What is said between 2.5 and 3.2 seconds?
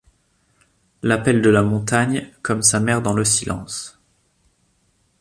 sa mère dans